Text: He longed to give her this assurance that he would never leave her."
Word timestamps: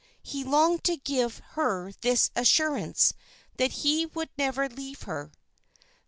He 0.23 0.43
longed 0.43 0.83
to 0.85 0.97
give 0.97 1.43
her 1.51 1.91
this 2.01 2.31
assurance 2.35 3.13
that 3.57 3.69
he 3.85 4.07
would 4.07 4.29
never 4.35 4.67
leave 4.67 5.03
her." 5.03 5.31